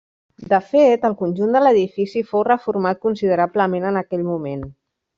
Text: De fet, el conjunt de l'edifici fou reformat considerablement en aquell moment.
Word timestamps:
De 0.53 0.59
fet, 0.69 1.05
el 1.09 1.15
conjunt 1.19 1.53
de 1.59 1.61
l'edifici 1.65 2.25
fou 2.33 2.45
reformat 2.49 3.05
considerablement 3.07 3.89
en 3.95 4.05
aquell 4.07 4.29
moment. 4.35 4.69